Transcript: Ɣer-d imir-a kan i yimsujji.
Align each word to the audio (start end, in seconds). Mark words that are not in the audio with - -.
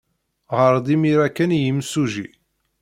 Ɣer-d 0.57 0.87
imir-a 0.95 1.27
kan 1.29 1.55
i 1.57 1.59
yimsujji. 1.63 2.27